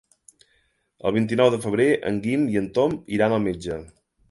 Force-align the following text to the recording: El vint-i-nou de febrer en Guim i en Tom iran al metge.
El 1.09 1.13
vint-i-nou 1.17 1.51
de 1.57 1.59
febrer 1.67 1.87
en 2.11 2.19
Guim 2.25 2.49
i 2.55 2.59
en 2.65 2.73
Tom 2.79 2.99
iran 3.19 3.39
al 3.39 3.47
metge. 3.49 3.81